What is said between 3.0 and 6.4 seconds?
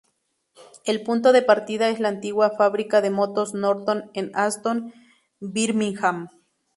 de motos Norton en Aston, Birmingham.